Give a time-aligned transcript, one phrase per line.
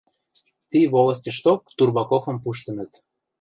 [0.69, 2.91] Ти волостьышток Турбаковым пуштыныт.